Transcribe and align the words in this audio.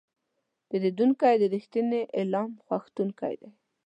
پیرودونکی 0.67 1.35
د 1.39 1.43
رښتیني 1.53 2.01
اعلان 2.17 2.49
غوښتونکی 2.67 3.33
دی. 3.41 3.49